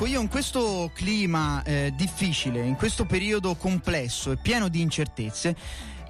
Ecco, 0.00 0.08
io 0.08 0.22
in 0.22 0.28
questo 0.28 0.90
clima 0.94 1.62
eh, 1.62 1.92
difficile, 1.94 2.64
in 2.64 2.76
questo 2.76 3.04
periodo 3.04 3.54
complesso 3.54 4.32
e 4.32 4.38
pieno 4.38 4.68
di 4.68 4.80
incertezze, 4.80 5.54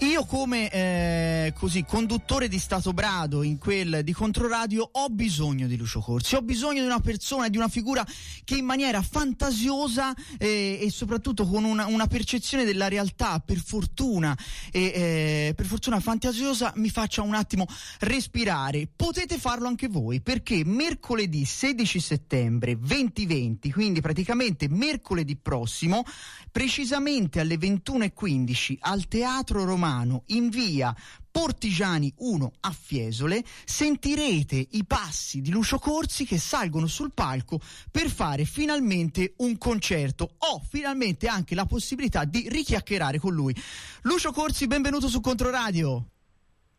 io 0.01 0.25
come 0.25 0.71
eh, 0.71 1.53
così, 1.55 1.85
conduttore 1.85 2.49
di 2.49 2.59
Stato 2.59 2.95
Brado 2.95 3.43
in 3.43 3.59
quel 3.59 4.01
di 4.03 4.15
Controradio 4.15 4.89
ho 4.91 5.09
bisogno 5.11 5.67
di 5.67 5.77
Lucio 5.77 6.01
Corsi, 6.01 6.37
ho 6.37 6.41
bisogno 6.41 6.81
di 6.81 6.87
una 6.87 7.01
persona, 7.01 7.49
di 7.49 7.59
una 7.59 7.69
figura 7.69 8.07
che 8.45 8.57
in 8.57 8.65
maniera 8.65 9.03
fantasiosa 9.03 10.15
eh, 10.39 10.79
e 10.81 10.91
soprattutto 10.91 11.47
con 11.47 11.65
una, 11.65 11.87
una, 11.87 12.07
percezione 12.07 12.65
della 12.65 12.89
realtà 12.89 13.41
per 13.41 13.59
fortuna 13.59 14.35
eh, 14.73 15.53
per 15.55 15.67
fortuna 15.67 16.01
fantasiosa 16.01 16.73
mi 16.77 16.89
faccia 16.89 17.21
un 17.21 17.35
attimo 17.35 17.67
respirare. 17.99 18.89
Potete 18.95 19.37
farlo 19.37 19.69
anche 19.69 19.89
voi 19.89 20.23
perché 20.23 20.63
mercoledì 20.65 21.45
16 21.45 22.01
settembre 22.01 22.79
2020, 22.79 23.71
quindi 23.71 24.01
praticamente 24.01 24.67
mercoledì 24.71 25.37
prossimo, 25.37 26.05
precisamente 26.51 27.39
alle 27.39 27.57
21.15 27.57 28.77
al 28.81 29.07
Teatro 29.07 29.65
Romano 29.65 29.90
Romano 29.91 30.23
in 30.27 30.49
via 30.49 30.95
Portigiani 31.31 32.13
1 32.17 32.53
a 32.61 32.71
Fiesole 32.71 33.43
sentirete 33.65 34.65
i 34.71 34.85
passi 34.85 35.41
di 35.41 35.51
Lucio 35.51 35.79
Corsi 35.79 36.25
che 36.25 36.39
salgono 36.39 36.87
sul 36.87 37.13
palco 37.13 37.61
per 37.91 38.09
fare 38.09 38.45
finalmente 38.45 39.35
un 39.39 39.59
concerto. 39.59 40.35
Ho 40.39 40.61
finalmente 40.61 41.27
anche 41.27 41.55
la 41.55 41.67
possibilità 41.67 42.25
di 42.25 42.49
richiacchierare 42.49 43.19
con 43.19 43.35
lui. 43.35 43.55
Lucio 44.03 44.33
Corsi, 44.33 44.67
benvenuto 44.67 45.09
su 45.09 45.21
Controradio. 45.21 46.05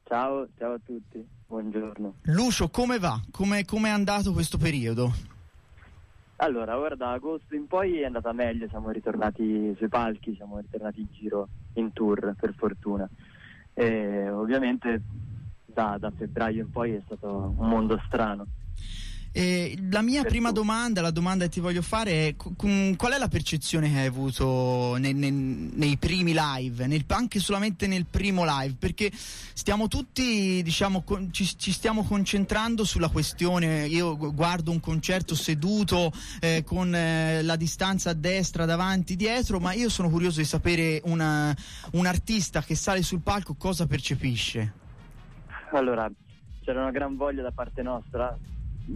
Ciao, 0.05 0.47
ciao 0.57 0.73
a 0.73 0.79
tutti, 0.83 1.25
buongiorno. 1.47 2.15
Lucio, 2.23 2.69
come 2.69 2.97
va? 2.99 3.19
Come 3.31 3.65
è 3.65 3.89
andato 3.89 4.33
questo 4.33 4.57
periodo? 4.57 5.39
Allora, 6.43 6.79
ora 6.79 6.95
da 6.95 7.11
agosto 7.11 7.53
in 7.53 7.67
poi 7.67 7.99
è 7.99 8.05
andata 8.05 8.33
meglio, 8.33 8.67
siamo 8.67 8.89
ritornati 8.89 9.75
sui 9.77 9.89
palchi, 9.89 10.33
siamo 10.33 10.57
ritornati 10.57 11.01
in 11.01 11.07
giro 11.11 11.49
in 11.73 11.93
tour 11.93 12.33
per 12.35 12.55
fortuna. 12.55 13.07
E 13.75 14.27
ovviamente 14.27 15.03
da, 15.63 15.97
da 15.99 16.09
febbraio 16.09 16.61
in 16.61 16.69
poi 16.71 16.93
è 16.93 17.01
stato 17.05 17.53
un 17.55 17.67
mondo 17.67 18.01
strano 18.07 18.47
eh, 19.33 19.77
la 19.89 20.01
mia 20.01 20.23
prima 20.23 20.51
domanda, 20.51 20.99
la 20.99 21.09
domanda 21.11 21.45
che 21.45 21.51
ti 21.51 21.59
voglio 21.61 21.81
fare 21.81 22.27
è 22.27 22.35
qual 22.35 23.13
è 23.13 23.17
la 23.17 23.29
percezione 23.29 23.89
che 23.89 23.99
hai 23.99 24.05
avuto 24.07 24.97
nei, 24.97 25.13
nei, 25.13 25.31
nei 25.31 25.97
primi 25.97 26.33
live, 26.35 26.85
nel, 26.85 27.05
anche 27.07 27.39
solamente 27.39 27.87
nel 27.87 28.05
primo 28.05 28.43
live? 28.45 28.75
Perché 28.77 29.09
stiamo 29.13 29.87
tutti, 29.87 30.61
diciamo, 30.61 31.03
con, 31.03 31.31
ci, 31.31 31.45
ci, 31.57 31.71
stiamo 31.71 32.03
concentrando 32.03 32.83
sulla 32.83 33.07
questione, 33.07 33.85
io 33.85 34.17
guardo 34.17 34.69
un 34.69 34.81
concerto 34.81 35.33
seduto 35.33 36.11
eh, 36.41 36.63
con 36.65 36.93
eh, 36.93 37.41
la 37.41 37.55
distanza 37.55 38.09
a 38.09 38.13
destra, 38.13 38.65
davanti, 38.65 39.15
dietro, 39.15 39.59
ma 39.59 39.71
io 39.71 39.87
sono 39.87 40.09
curioso 40.09 40.39
di 40.39 40.45
sapere 40.45 40.99
una, 41.05 41.55
un 41.91 42.05
artista 42.05 42.61
che 42.61 42.75
sale 42.75 43.01
sul 43.01 43.21
palco 43.21 43.53
cosa 43.53 43.87
percepisce. 43.87 44.73
Allora, 45.71 46.11
c'era 46.65 46.81
una 46.81 46.91
gran 46.91 47.15
voglia 47.15 47.41
da 47.43 47.51
parte 47.51 47.81
nostra 47.81 48.37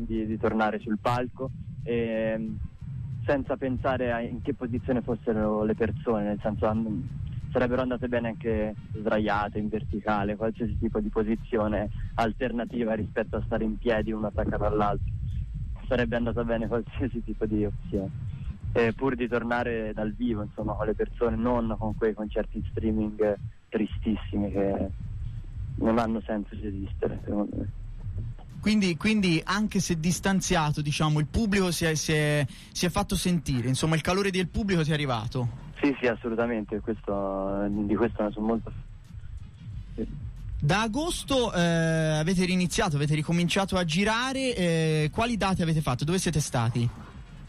di, 0.03 0.25
di 0.25 0.37
tornare 0.37 0.79
sul 0.79 0.99
palco 0.99 1.51
e, 1.83 2.55
senza 3.25 3.57
pensare 3.57 4.11
a 4.11 4.19
in 4.19 4.41
che 4.41 4.53
posizione 4.53 5.01
fossero 5.01 5.63
le 5.63 5.73
persone, 5.73 6.23
nel 6.23 6.39
senso 6.41 6.67
sarebbero 7.51 7.81
andate 7.81 8.09
bene 8.09 8.27
anche 8.29 8.75
sdraiate, 8.93 9.59
in 9.59 9.69
verticale, 9.69 10.35
qualsiasi 10.35 10.77
tipo 10.77 10.99
di 10.99 11.09
posizione 11.09 11.89
alternativa 12.15 12.93
rispetto 12.93 13.37
a 13.37 13.43
stare 13.45 13.63
in 13.63 13.77
piedi 13.77 14.11
uno 14.11 14.27
attaccato 14.27 14.65
all'altro. 14.65 15.13
Sarebbe 15.87 16.17
andata 16.17 16.43
bene 16.43 16.67
qualsiasi 16.67 17.23
tipo 17.23 17.45
di 17.45 17.63
opzione. 17.63 18.23
E 18.73 18.91
pur 18.93 19.15
di 19.15 19.29
tornare 19.29 19.93
dal 19.93 20.11
vivo, 20.11 20.41
insomma, 20.41 20.73
con 20.73 20.85
le 20.85 20.95
persone, 20.95 21.37
non 21.37 21.77
con 21.79 21.95
quei 21.95 22.13
concerti 22.13 22.57
in 22.57 22.63
streaming 22.69 23.39
tristissimi 23.69 24.51
che 24.51 24.89
non 25.77 25.97
hanno 25.97 26.21
senso 26.25 26.55
di 26.55 26.67
esistere, 26.67 27.21
secondo 27.23 27.55
me. 27.55 27.84
Quindi, 28.65 28.97
quindi, 28.97 29.39
anche 29.45 29.79
se 29.79 29.99
distanziato, 29.99 30.81
diciamo, 30.81 31.19
il 31.19 31.27
pubblico 31.27 31.69
si 31.69 31.85
è, 31.85 31.93
si, 31.93 32.13
è, 32.13 32.43
si 32.71 32.87
è, 32.87 32.89
fatto 32.89 33.15
sentire, 33.15 33.67
insomma 33.67 33.93
il 33.93 34.01
calore 34.01 34.31
del 34.31 34.47
pubblico 34.47 34.81
ti 34.81 34.89
è 34.89 34.93
arrivato. 34.93 35.47
Sì, 35.79 35.95
sì, 35.99 36.07
assolutamente, 36.07 36.79
questo, 36.79 37.67
di 37.69 37.93
questo 37.95 38.23
ne 38.23 38.31
sono 38.31 38.47
molto... 38.47 38.71
Sì. 39.93 40.07
Da 40.59 40.81
agosto 40.81 41.53
eh, 41.53 42.17
avete 42.17 42.43
riniziato, 42.45 42.95
avete 42.95 43.13
ricominciato 43.13 43.77
a 43.77 43.83
girare, 43.83 44.55
eh, 44.55 45.09
quali 45.13 45.37
date 45.37 45.61
avete 45.61 45.81
fatto? 45.81 46.03
Dove 46.03 46.17
siete 46.17 46.39
stati? 46.39 46.89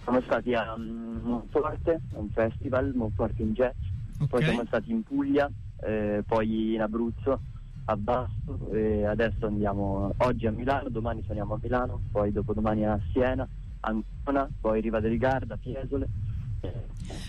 Siamo 0.02 0.20
stati 0.20 0.52
a 0.52 0.74
um, 0.74 1.20
Monforte, 1.22 1.98
un 2.12 2.28
festival, 2.28 2.92
Monforte 2.94 3.40
in 3.40 3.54
Jazz, 3.54 3.74
okay. 4.16 4.26
poi 4.28 4.44
siamo 4.44 4.64
stati 4.66 4.90
in 4.90 5.02
Puglia, 5.02 5.50
eh, 5.80 6.22
poi 6.26 6.74
in 6.74 6.82
Abruzzo, 6.82 7.40
a 7.88 7.96
Basto 7.96 8.70
e 8.72 9.04
adesso 9.04 9.46
andiamo 9.46 10.12
oggi 10.18 10.46
a 10.46 10.50
Milano, 10.50 10.88
domani 10.88 11.22
saliamo 11.26 11.54
a 11.54 11.58
Milano, 11.62 12.00
poi 12.10 12.32
dopodomani 12.32 12.84
a 12.84 13.00
Siena, 13.12 13.48
Ancona, 13.80 14.50
poi 14.60 14.80
Riva 14.80 15.00
del 15.00 15.18
Garda, 15.18 15.56
Fiesole. 15.56 16.08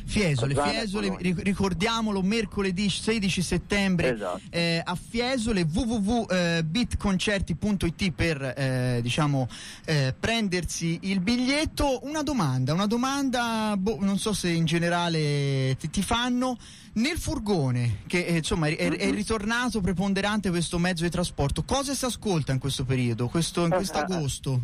Fiesole, 0.07 0.55
Fiesole, 0.55 1.17
ricordiamolo 1.19 2.21
mercoledì 2.21 2.89
16 2.89 3.41
settembre 3.41 4.13
esatto. 4.13 4.39
eh, 4.49 4.81
a 4.83 4.95
Fiesole 4.95 5.67
www.bitconcerti.it 5.69 8.11
per 8.13 8.53
eh, 8.55 8.99
diciamo 9.01 9.49
eh, 9.85 10.15
prendersi 10.17 10.99
il 11.03 11.19
biglietto. 11.19 11.99
Una 12.03 12.23
domanda, 12.23 12.71
una 12.73 12.87
domanda, 12.87 13.75
boh, 13.77 13.97
non 13.99 14.17
so 14.17 14.31
se 14.33 14.49
in 14.49 14.63
generale 14.65 15.75
ti, 15.77 15.89
ti 15.89 16.01
fanno 16.01 16.57
nel 16.93 17.17
furgone, 17.17 17.97
che 18.07 18.25
eh, 18.25 18.37
insomma 18.37 18.67
è, 18.67 18.75
è, 18.75 19.11
ritornato 19.11 19.81
preponderante 19.81 20.49
questo 20.49 20.79
mezzo 20.79 21.03
di 21.03 21.09
trasporto, 21.09 21.63
cosa 21.63 21.93
si 21.93 22.05
ascolta 22.05 22.53
in 22.53 22.59
questo 22.59 22.85
periodo, 22.85 23.27
questo, 23.27 23.65
in 23.65 23.71
questo 23.71 23.97
agosto? 23.99 24.61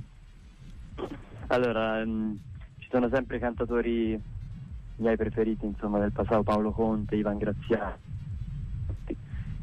Allora, 1.47 2.01
mm, 2.03 2.31
ci 2.79 2.87
sono 2.89 3.09
sempre 3.11 3.39
cantatori 3.39 4.31
miei 5.03 5.15
preferiti 5.15 5.65
insomma, 5.65 5.99
del 5.99 6.11
passato, 6.11 6.43
Paolo 6.43 6.71
Conte, 6.71 7.15
Ivan 7.15 7.37
Graziani. 7.37 7.93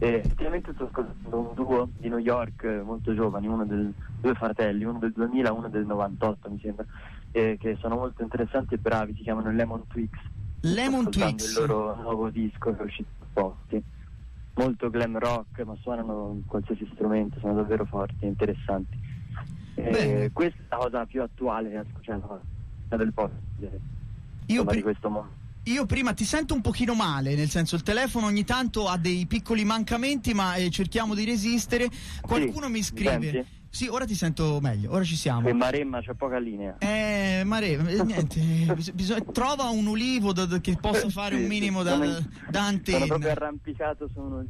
E 0.03 0.15
effettivamente 0.15 0.73
sto 0.73 0.85
ascoltando 0.85 1.39
un 1.39 1.55
duo 1.55 1.91
di 1.99 2.09
New 2.09 2.19
York 2.19 2.63
eh, 2.63 2.81
molto 2.83 3.13
giovani, 3.13 3.49
uno 3.49 3.67
del, 3.67 3.93
due 4.21 4.35
fratelli, 4.35 4.85
uno 4.85 4.99
del 4.99 5.13
2000 5.13 5.53
uno 5.53 5.69
del 5.69 5.85
98 5.85 6.49
mi 6.49 6.59
sembra, 6.61 6.87
eh, 7.33 7.59
che 7.61 7.77
sono 7.81 7.97
molto 7.97 8.23
interessanti 8.23 8.75
e 8.75 8.79
bravi, 8.79 9.15
si 9.15 9.23
chiamano 9.23 9.51
Lemon 9.51 9.87
Twix 9.89 10.11
Lemon 10.63 11.11
Twix. 11.11 11.57
il 11.57 11.59
loro 11.59 11.95
nuovo 11.97 12.29
disco 12.29 12.75
che 12.75 12.83
è 12.83 12.85
uscito 12.85 13.09
posti. 13.33 13.83
Molto 14.55 14.91
glam 14.91 15.19
rock, 15.19 15.61
ma 15.63 15.75
suonano 15.81 16.43
qualsiasi 16.47 16.87
strumento, 16.93 17.39
sono 17.39 17.55
davvero 17.55 17.85
forti 17.87 18.25
e 18.25 18.27
interessanti. 18.27 18.99
E 19.75 20.31
questa 20.33 20.59
è 20.59 20.65
la 20.69 20.77
cosa 20.77 21.07
più 21.07 21.23
attuale 21.23 21.71
che 21.71 21.85
cioè, 22.01 22.19
del 22.89 23.13
post 23.15 23.33
io 24.53 24.65
di 24.65 24.83
questo 24.83 25.09
mondo. 25.09 25.39
Io 25.65 25.85
prima 25.85 26.15
ti 26.15 26.25
sento 26.25 26.55
un 26.55 26.63
pochino 26.63 26.95
male, 26.95 27.35
nel 27.35 27.51
senso 27.51 27.77
il 27.77 27.83
telefono 27.83 28.27
ogni 28.27 28.45
tanto 28.45 28.89
ha 28.89 28.97
dei 28.97 29.27
piccoli 29.27 29.65
mancamenti, 29.65 30.33
ma 30.33 30.55
eh, 30.55 30.71
cerchiamo 30.71 31.15
di 31.15 31.25
resistere. 31.25 31.89
Qualcuno 32.23 32.67
sì, 32.67 32.73
mi 32.73 32.83
scrive. 32.83 33.47
Sì, 33.69 33.87
ora 33.87 34.05
ti 34.05 34.17
sento 34.17 34.59
meglio, 34.61 34.91
ora 34.91 35.05
ci 35.05 35.15
siamo. 35.15 35.49
E 35.49 35.53
Maremma 35.53 36.01
c'è 36.01 36.15
poca 36.15 36.39
linea. 36.39 36.77
Eh, 36.79 37.43
Maremma, 37.45 37.89
eh, 37.91 38.03
niente, 38.03 38.41
bisogna, 38.93 39.21
trova 39.33 39.69
un 39.69 39.87
ulivo 39.87 40.33
da, 40.33 40.45
da, 40.45 40.61
che 40.61 40.77
possa 40.81 41.09
fare 41.09 41.37
un 41.37 41.45
minimo 41.45 41.85
da, 41.85 41.97
da 42.49 42.67
antenna. 42.67 42.99
Sono 42.99 43.07
proprio 43.07 43.31
arrampicato 43.31 44.09
su 44.13 44.19
uno... 44.19 44.45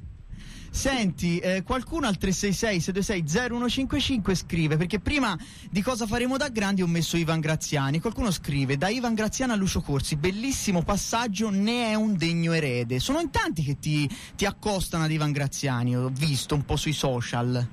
Senti, 0.73 1.39
eh, 1.39 1.65
qualcuno 1.65 2.07
al 2.07 2.17
366-626-0155 2.19 4.35
scrive, 4.35 4.77
perché 4.77 5.01
prima 5.01 5.37
di 5.69 5.83
cosa 5.83 6.07
faremo 6.07 6.37
da 6.37 6.49
grandi 6.49 6.81
ho 6.81 6.87
messo 6.87 7.17
Ivan 7.17 7.41
Graziani, 7.41 7.99
qualcuno 7.99 8.31
scrive, 8.31 8.77
da 8.77 8.89
Ivan 8.89 9.15
Graziani 9.15 9.51
a 9.53 9.57
Lucio 9.57 9.81
Corsi, 9.81 10.17
bellissimo 10.17 10.83
passaggio, 10.83 11.51
ne 11.51 11.89
è 11.89 11.97
un 11.97 12.17
degno 12.17 12.53
erede. 12.53 13.01
Sono 13.01 13.19
in 13.19 13.31
tanti 13.31 13.63
che 13.63 13.81
ti, 13.81 14.09
ti 14.37 14.47
accostano 14.47 15.03
ad 15.05 15.11
Ivan 15.11 15.33
Graziani, 15.33 15.97
ho 15.97 16.09
visto 16.09 16.55
un 16.55 16.65
po' 16.65 16.77
sui 16.77 16.93
social. 16.93 17.67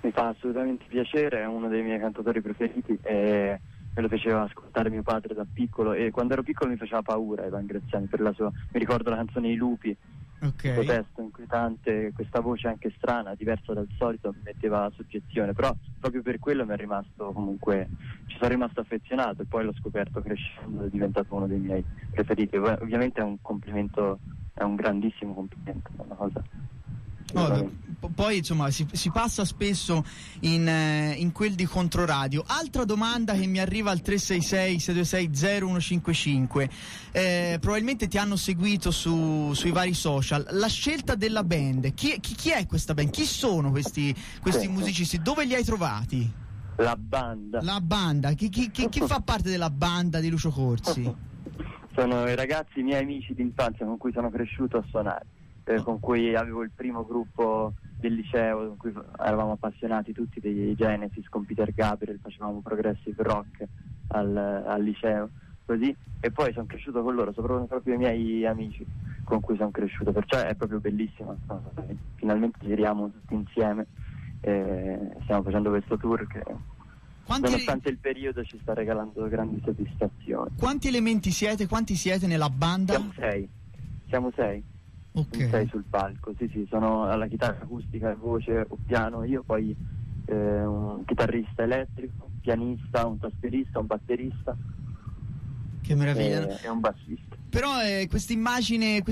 Mi 0.00 0.12
fa 0.12 0.28
assolutamente 0.28 0.84
piacere, 0.86 1.40
è 1.40 1.46
uno 1.46 1.66
dei 1.66 1.82
miei 1.82 1.98
cantatori 1.98 2.40
preferiti 2.40 2.96
e 3.02 3.60
me 3.92 4.02
lo 4.02 4.08
faceva 4.08 4.42
ascoltare 4.42 4.88
mio 4.88 5.02
padre 5.02 5.34
da 5.34 5.44
piccolo 5.52 5.92
e 5.92 6.12
quando 6.12 6.34
ero 6.34 6.44
piccolo 6.44 6.70
mi 6.70 6.76
faceva 6.76 7.02
paura 7.02 7.44
Ivan 7.44 7.66
Graziani 7.66 8.06
per 8.06 8.20
la 8.20 8.32
sua, 8.32 8.50
mi 8.50 8.78
ricordo 8.78 9.10
la 9.10 9.16
canzone 9.16 9.48
I 9.48 9.56
lupi, 9.56 9.96
okay. 10.40 10.74
questo 10.74 10.92
testo 10.92 11.20
inquietante, 11.20 12.12
questa 12.14 12.40
voce 12.40 12.68
anche 12.68 12.92
strana, 12.96 13.34
diversa 13.34 13.72
dal 13.72 13.88
solito, 13.96 14.32
mi 14.32 14.42
metteva 14.44 14.90
soggezione, 14.94 15.52
però 15.52 15.74
proprio 16.00 16.22
per 16.22 16.38
quello 16.38 16.64
mi 16.64 16.72
è 16.72 16.76
rimasto 16.76 17.32
comunque, 17.32 17.88
ci 18.26 18.36
sono 18.36 18.50
rimasto 18.50 18.80
affezionato 18.80 19.42
e 19.42 19.46
poi 19.46 19.64
l'ho 19.64 19.74
scoperto 19.74 20.20
crescendo, 20.20 20.84
è 20.84 20.88
diventato 20.88 21.34
uno 21.34 21.46
dei 21.46 21.58
miei 21.58 21.84
preferiti, 22.10 22.56
ovviamente 22.56 23.20
è 23.20 23.24
un 23.24 23.40
complimento, 23.40 24.18
è 24.54 24.62
un 24.62 24.74
grandissimo 24.74 25.34
complimento, 25.34 25.90
una 25.96 26.14
cosa 26.14 26.42
Oh, 27.34 27.70
poi 28.14 28.36
insomma 28.38 28.70
si, 28.70 28.86
si 28.92 29.10
passa 29.10 29.44
spesso 29.44 30.04
in, 30.40 30.66
eh, 30.68 31.14
in, 31.16 31.32
quel 31.32 31.54
di 31.54 31.64
Controradio. 31.64 32.44
Altra 32.46 32.84
domanda 32.84 33.32
che 33.34 33.46
mi 33.46 33.58
arriva 33.58 33.90
al 33.90 34.00
366-626-0155, 34.04 36.68
eh, 37.12 37.58
probabilmente 37.60 38.06
ti 38.06 38.18
hanno 38.18 38.36
seguito 38.36 38.92
su, 38.92 39.52
sui 39.54 39.72
vari 39.72 39.94
social, 39.94 40.46
la 40.50 40.68
scelta 40.68 41.16
della 41.16 41.42
band, 41.42 41.94
chi, 41.94 42.20
chi, 42.20 42.34
chi 42.34 42.50
è 42.50 42.66
questa 42.66 42.92
band? 42.94 43.10
Chi 43.10 43.24
sono 43.24 43.70
questi, 43.70 44.14
questi 44.40 44.66
sì, 44.66 44.68
musicisti? 44.68 45.20
Dove 45.20 45.44
li 45.44 45.54
hai 45.54 45.64
trovati? 45.64 46.30
La 46.76 46.96
banda. 46.96 47.58
La 47.62 47.80
banda, 47.80 48.30
chi, 48.32 48.48
chi, 48.48 48.70
chi, 48.70 48.88
chi 48.88 49.00
fa 49.00 49.20
parte 49.20 49.50
della 49.50 49.70
banda 49.70 50.20
di 50.20 50.30
Lucio 50.30 50.50
Corsi? 50.50 51.02
Sono 51.94 52.28
i 52.28 52.36
ragazzi 52.36 52.82
miei 52.82 53.02
amici 53.02 53.34
d'infanzia 53.34 53.84
con 53.84 53.96
cui 53.96 54.12
sono 54.12 54.30
cresciuto 54.30 54.76
a 54.76 54.84
suonare, 54.88 55.26
eh, 55.68 55.82
con 55.82 56.00
cui 56.00 56.34
avevo 56.34 56.62
il 56.62 56.70
primo 56.74 57.04
gruppo 57.04 57.74
del 57.98 58.14
liceo, 58.14 58.68
con 58.68 58.76
cui 58.78 58.92
eravamo 59.18 59.52
appassionati 59.52 60.12
tutti 60.12 60.40
dei 60.40 60.74
Genesis 60.74 61.28
con 61.28 61.44
Peter 61.44 61.72
Gabriel, 61.74 62.18
facevamo 62.22 62.60
progressive 62.60 63.22
rock 63.22 63.66
al, 64.08 64.34
al 64.34 64.82
liceo, 64.82 65.28
così, 65.66 65.94
e 66.20 66.30
poi 66.30 66.52
sono 66.54 66.64
cresciuto 66.64 67.02
con 67.02 67.14
loro, 67.14 67.32
sono 67.34 67.66
proprio 67.66 67.94
i 67.94 67.98
miei 67.98 68.46
amici 68.46 68.86
con 69.24 69.40
cui 69.40 69.56
sono 69.56 69.70
cresciuto, 69.70 70.10
perciò 70.10 70.38
è 70.38 70.54
proprio 70.54 70.80
bellissimo, 70.80 71.36
finalmente 72.14 72.58
giriamo 72.62 73.10
tutti 73.10 73.34
insieme, 73.34 73.86
e 74.40 75.10
stiamo 75.24 75.42
facendo 75.42 75.68
questo 75.68 75.98
tour 75.98 76.26
che 76.28 76.42
quanti... 77.26 77.50
Nonostante 77.50 77.90
il 77.90 77.98
periodo 77.98 78.42
ci 78.42 78.58
sta 78.62 78.72
regalando 78.72 79.28
grandi 79.28 79.60
soddisfazioni. 79.62 80.52
Quanti 80.56 80.88
elementi 80.88 81.30
siete? 81.30 81.66
Quanti 81.66 81.94
siete 81.94 82.26
nella 82.26 82.48
banda? 82.48 82.94
Siamo 82.94 83.12
sei. 83.18 83.48
Siamo 84.08 84.32
sei. 84.34 84.64
Ok. 85.14 85.48
Sei 85.50 85.66
sul 85.68 85.84
palco. 85.88 86.32
Sì, 86.36 86.48
sì, 86.48 86.66
sono 86.68 87.04
alla 87.04 87.26
chitarra 87.26 87.62
acustica, 87.62 88.14
voce, 88.14 88.64
o 88.68 88.78
piano, 88.84 89.24
io 89.24 89.42
poi 89.42 89.76
eh, 90.24 90.34
un 90.64 91.04
chitarrista 91.04 91.62
elettrico, 91.62 92.26
un 92.26 92.38
pianista, 92.40 93.06
un 93.06 93.18
tastierista, 93.18 93.78
un 93.80 93.86
batterista. 93.86 94.56
Che 95.88 95.94
meraviglia. 95.94 96.46
E, 96.46 96.66
e 96.66 96.68
un 96.68 96.80
bassista. 96.80 97.34
Però 97.48 97.80
eh, 97.82 98.06
questa 98.10 98.34
immagine 98.34 99.02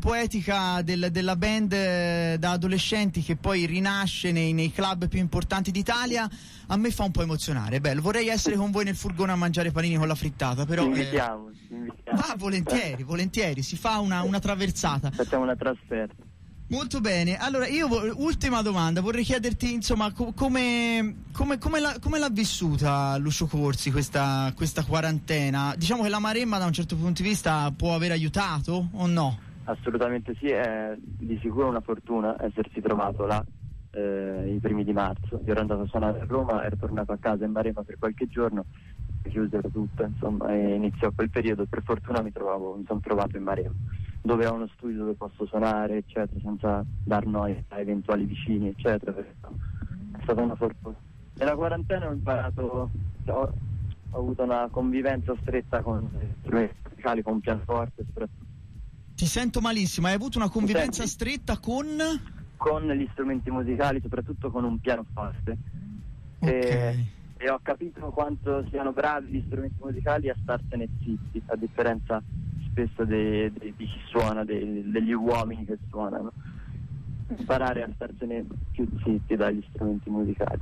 poetica 0.00 0.82
del, 0.82 1.10
della 1.12 1.36
band 1.36 1.72
eh, 1.72 2.36
da 2.36 2.50
adolescenti 2.50 3.22
che 3.22 3.36
poi 3.36 3.64
rinasce 3.64 4.32
nei, 4.32 4.52
nei, 4.52 4.72
club 4.72 5.06
più 5.06 5.20
importanti 5.20 5.70
d'Italia 5.70 6.28
a 6.66 6.76
me 6.76 6.90
fa 6.90 7.04
un 7.04 7.12
po' 7.12 7.22
emozionare. 7.22 7.80
Bello, 7.80 8.00
vorrei 8.00 8.26
essere 8.26 8.56
con 8.56 8.72
voi 8.72 8.82
nel 8.82 8.96
furgone 8.96 9.30
a 9.30 9.36
mangiare 9.36 9.70
panini 9.70 9.94
con 9.94 10.08
la 10.08 10.16
frittata, 10.16 10.66
però... 10.66 10.84
Invitiamo, 10.84 11.48
eh, 11.48 11.74
invitiamo. 11.74 12.20
Va, 12.20 12.34
volentieri, 12.36 13.04
volentieri, 13.04 13.62
si 13.62 13.76
fa 13.76 14.00
una, 14.00 14.22
una 14.22 14.40
traversata. 14.40 15.12
Facciamo 15.12 15.44
una 15.44 15.54
trasferta. 15.54 16.24
Molto 16.68 17.00
bene, 17.00 17.36
allora 17.36 17.68
io 17.68 17.86
ultima 18.16 18.60
domanda, 18.60 19.00
vorrei 19.00 19.22
chiederti 19.22 19.72
insomma 19.72 20.12
co- 20.12 20.32
come, 20.32 21.26
come, 21.32 21.58
come, 21.58 21.78
la, 21.78 21.94
come, 22.00 22.18
l'ha 22.18 22.28
vissuta 22.28 23.16
Lucio 23.18 23.46
Corsi 23.46 23.92
questa, 23.92 24.52
questa, 24.52 24.82
quarantena? 24.82 25.76
Diciamo 25.76 26.02
che 26.02 26.08
la 26.08 26.18
Maremma 26.18 26.58
da 26.58 26.64
un 26.64 26.72
certo 26.72 26.96
punto 26.96 27.22
di 27.22 27.28
vista 27.28 27.70
può 27.70 27.94
aver 27.94 28.10
aiutato 28.10 28.88
o 28.94 29.06
no? 29.06 29.38
Assolutamente 29.66 30.34
sì, 30.40 30.46
è 30.46 30.96
di 30.98 31.38
sicuro 31.40 31.68
una 31.68 31.80
fortuna 31.80 32.34
essersi 32.44 32.80
trovato 32.80 33.26
là 33.26 33.44
eh, 33.92 34.52
i 34.52 34.58
primi 34.58 34.82
di 34.82 34.92
marzo. 34.92 35.40
Io 35.44 35.52
ero 35.52 35.60
andato 35.60 35.82
a 35.82 35.86
suonare 35.86 36.18
a 36.18 36.24
Roma, 36.26 36.64
ero 36.64 36.74
tornato 36.74 37.12
a 37.12 37.18
casa 37.18 37.44
in 37.44 37.52
Maremma 37.52 37.84
per 37.84 37.96
qualche 37.96 38.26
giorno, 38.26 38.64
chiusero 39.22 39.68
tutto 39.70 40.02
insomma 40.02 40.52
e 40.52 40.74
iniziò 40.74 41.12
quel 41.12 41.30
periodo, 41.30 41.64
per 41.66 41.84
fortuna 41.84 42.22
mi, 42.22 42.32
mi 42.34 42.84
sono 42.84 43.00
trovato 43.00 43.36
in 43.36 43.44
Maremma 43.44 43.74
dove 44.26 44.46
ho 44.46 44.54
uno 44.54 44.66
studio 44.74 44.98
dove 44.98 45.14
posso 45.14 45.46
suonare, 45.46 45.98
eccetera, 45.98 46.38
senza 46.42 46.84
dar 47.04 47.24
noia 47.26 47.62
a 47.68 47.78
eventuali 47.78 48.24
vicini, 48.24 48.68
eccetera. 48.68 49.16
È 49.16 50.22
stata 50.22 50.42
una 50.42 50.56
fortuna. 50.56 50.96
Nella 51.34 51.54
quarantena 51.54 52.08
ho 52.08 52.12
imparato, 52.12 52.90
ho, 53.26 53.52
ho 54.10 54.18
avuto 54.18 54.42
una 54.42 54.68
convivenza 54.70 55.34
stretta 55.40 55.80
con 55.80 56.10
strumenti 56.40 56.74
musicali, 56.88 57.22
con 57.22 57.40
pianoforte 57.40 58.04
soprattutto. 58.04 58.44
Ti 59.14 59.26
sento 59.26 59.60
malissimo, 59.60 60.08
hai 60.08 60.14
avuto 60.14 60.38
una 60.38 60.50
convivenza 60.50 61.06
stretta 61.06 61.58
con? 61.58 61.86
Con 62.56 62.82
gli 62.88 63.08
strumenti 63.12 63.50
musicali, 63.50 64.00
soprattutto 64.00 64.50
con 64.50 64.64
un 64.64 64.78
pianoforte. 64.80 65.56
Okay. 66.38 66.58
E, 66.58 67.06
e 67.36 67.50
ho 67.50 67.60
capito 67.62 68.10
quanto 68.10 68.66
siano 68.70 68.92
bravi 68.92 69.30
gli 69.30 69.42
strumenti 69.46 69.76
musicali 69.80 70.28
a 70.28 70.36
starsene 70.42 70.88
zitti, 70.98 71.42
a 71.46 71.56
differenza 71.56 72.22
spesso 72.76 73.04
de, 73.06 73.50
de, 73.52 73.72
di 73.74 73.86
chi 73.86 74.00
suona, 74.10 74.44
de, 74.44 74.82
degli 74.84 75.12
uomini 75.12 75.64
che 75.64 75.78
suonano. 75.88 76.32
Imparare 77.28 77.82
a 77.82 77.88
starsene 77.94 78.44
più 78.70 78.86
zitti 79.02 79.34
dagli 79.34 79.64
strumenti 79.70 80.10
musicali. 80.10 80.60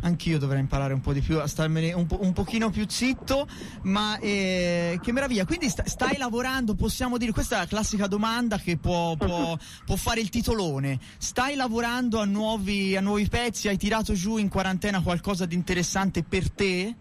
Anch'io 0.00 0.38
dovrei 0.38 0.58
imparare 0.58 0.94
un 0.94 1.00
po' 1.00 1.12
di 1.12 1.20
più 1.20 1.38
a 1.38 1.46
starmene 1.46 1.92
un, 1.92 2.06
po', 2.06 2.18
un 2.22 2.32
pochino 2.32 2.70
più 2.70 2.86
zitto, 2.88 3.46
ma 3.82 4.18
eh, 4.18 4.98
che 5.00 5.12
meraviglia. 5.12 5.44
Quindi 5.44 5.68
sta, 5.68 5.84
stai 5.86 6.16
lavorando, 6.16 6.74
possiamo 6.74 7.18
dire, 7.18 7.30
questa 7.30 7.56
è 7.56 7.58
la 7.58 7.66
classica 7.66 8.08
domanda 8.08 8.56
che 8.56 8.78
può, 8.78 9.14
può, 9.14 9.56
può 9.84 9.94
fare 9.94 10.20
il 10.20 10.28
titolone. 10.28 10.98
Stai 11.18 11.54
lavorando 11.54 12.18
a 12.18 12.24
nuovi, 12.24 12.96
a 12.96 13.00
nuovi 13.00 13.28
pezzi? 13.28 13.68
Hai 13.68 13.76
tirato 13.76 14.14
giù 14.14 14.38
in 14.38 14.48
quarantena 14.48 15.02
qualcosa 15.02 15.46
di 15.46 15.54
interessante 15.54 16.24
per 16.24 16.50
te? 16.50 16.96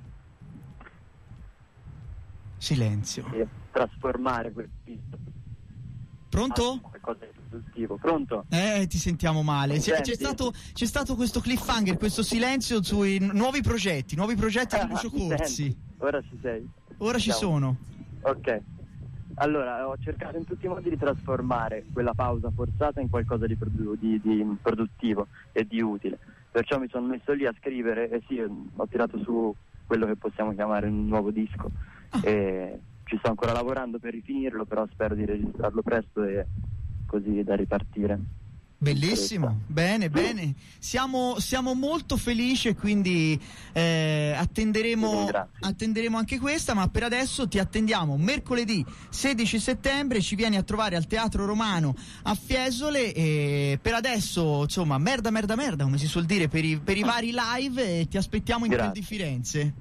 Silenzio. 2.57 3.25
Sì, 3.31 3.60
trasformare 3.71 4.51
quel 4.51 4.69
pizzo. 4.83 5.17
Pronto? 6.29 6.79
Qualcosa 6.81 7.25
di 7.25 7.39
produttivo. 7.49 7.97
Pronto? 7.97 8.45
Eh, 8.49 8.85
ti 8.87 8.97
sentiamo 8.97 9.43
male. 9.43 9.79
C'è, 9.79 9.99
c'è, 9.99 10.13
stato, 10.13 10.53
c'è, 10.73 10.85
stato, 10.85 11.15
questo 11.15 11.41
cliffhanger, 11.41 11.97
questo 11.97 12.23
silenzio 12.23 12.81
sui 12.81 13.19
nuovi 13.19 13.61
progetti, 13.61 14.15
nuovi 14.15 14.35
progetti 14.35 14.77
di 14.77 14.87
Lucio 14.87 15.09
Corsi. 15.11 15.75
Ora 15.97 16.21
ci 16.21 16.39
sei. 16.41 16.65
Ora 16.99 17.19
ci 17.19 17.31
sono. 17.31 17.75
Ok. 18.21 18.61
Allora, 19.35 19.87
ho 19.87 19.97
cercato 19.99 20.37
in 20.37 20.45
tutti 20.45 20.65
i 20.65 20.69
modi 20.69 20.89
di 20.89 20.97
trasformare 20.97 21.85
quella 21.91 22.13
pausa 22.13 22.51
forzata 22.53 23.01
in 23.01 23.09
qualcosa 23.09 23.45
di, 23.47 23.55
produ- 23.55 23.97
di, 23.97 24.19
di 24.21 24.57
produttivo 24.61 25.27
e 25.51 25.65
di 25.65 25.81
utile. 25.81 26.17
Perciò 26.51 26.79
mi 26.79 26.87
sono 26.89 27.07
messo 27.07 27.33
lì 27.33 27.45
a 27.45 27.53
scrivere 27.57 28.09
e 28.09 28.21
sì, 28.27 28.39
ho 28.39 28.87
tirato 28.87 29.17
su 29.19 29.53
quello 29.85 30.05
che 30.05 30.15
possiamo 30.15 30.53
chiamare 30.53 30.87
un 30.87 31.07
nuovo 31.07 31.31
disco 31.31 31.71
e 32.23 32.79
ci 33.11 33.17
sto 33.17 33.27
ancora 33.27 33.51
lavorando 33.51 33.99
per 33.99 34.13
rifinirlo, 34.13 34.63
però 34.63 34.87
spero 34.89 35.15
di 35.15 35.25
registrarlo 35.25 35.81
presto 35.81 36.23
e 36.23 36.47
così 37.05 37.43
da 37.43 37.55
ripartire. 37.55 38.17
Bellissimo, 38.77 39.59
bene, 39.67 40.09
bene. 40.09 40.55
Siamo, 40.79 41.37
siamo 41.39 41.75
molto 41.75 42.17
felici 42.17 42.69
e 42.69 42.75
quindi 42.75 43.39
eh, 43.73 44.33
attenderemo, 44.35 45.29
attenderemo, 45.59 46.17
anche 46.17 46.39
questa, 46.39 46.73
ma 46.73 46.87
per 46.87 47.03
adesso 47.03 47.47
ti 47.47 47.59
attendiamo 47.59 48.17
mercoledì 48.17 48.83
16 49.09 49.59
settembre, 49.59 50.21
ci 50.21 50.35
vieni 50.35 50.55
a 50.55 50.63
trovare 50.63 50.95
al 50.95 51.05
Teatro 51.05 51.45
Romano 51.45 51.93
a 52.23 52.33
Fiesole 52.33 53.13
e 53.13 53.77
per 53.79 53.93
adesso, 53.93 54.61
insomma, 54.63 54.97
merda, 54.97 55.29
merda, 55.29 55.55
merda, 55.55 55.83
come 55.83 55.99
si 55.99 56.07
suol 56.07 56.25
dire, 56.25 56.47
per 56.47 56.63
i, 56.63 56.79
per 56.79 56.97
i 56.97 57.03
vari 57.03 57.33
live 57.33 57.99
e 57.99 58.07
ti 58.07 58.17
aspettiamo 58.17 58.65
in 58.65 58.71
quel 58.71 58.91
di 58.91 59.03
Firenze. 59.03 59.73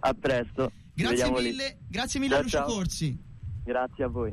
A 0.00 0.12
presto. 0.12 0.72
Grazie 0.96 1.30
mille, 1.30 1.78
grazie 1.88 2.20
mille 2.20 2.34
ciao, 2.34 2.42
Lucio 2.42 2.64
Corsi. 2.64 3.24
Grazie 3.64 4.04
a 4.04 4.08
voi. 4.08 4.32